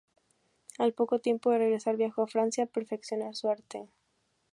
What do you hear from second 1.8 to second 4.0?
viajó a Francia a perfeccionar su arte.